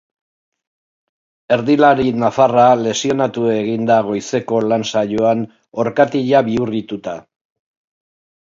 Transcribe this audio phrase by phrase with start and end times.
[1.57, 5.45] Erdilari nafarra lesionatu egin da goizeko lan saioan
[5.85, 7.19] orkatila bihurrituta.